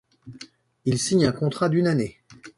[0.85, 2.17] Il signe un contrat d’une année.